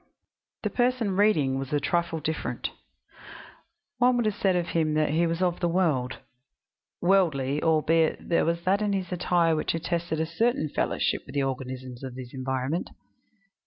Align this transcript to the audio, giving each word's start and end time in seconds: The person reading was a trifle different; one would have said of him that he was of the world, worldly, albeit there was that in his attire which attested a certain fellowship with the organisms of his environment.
The 0.63 0.71
person 0.71 1.15
reading 1.15 1.59
was 1.59 1.71
a 1.71 1.79
trifle 1.79 2.19
different; 2.19 2.71
one 3.99 4.17
would 4.17 4.25
have 4.25 4.33
said 4.33 4.55
of 4.55 4.69
him 4.69 4.95
that 4.95 5.11
he 5.11 5.27
was 5.27 5.43
of 5.43 5.59
the 5.59 5.67
world, 5.69 6.17
worldly, 7.01 7.61
albeit 7.61 8.27
there 8.27 8.43
was 8.43 8.63
that 8.63 8.81
in 8.81 8.93
his 8.93 9.11
attire 9.11 9.55
which 9.55 9.75
attested 9.75 10.19
a 10.19 10.25
certain 10.25 10.69
fellowship 10.69 11.21
with 11.27 11.35
the 11.35 11.43
organisms 11.43 12.01
of 12.03 12.15
his 12.15 12.33
environment. 12.33 12.89